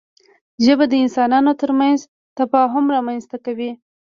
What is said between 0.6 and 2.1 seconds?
ژبه د انسانانو ترمنځ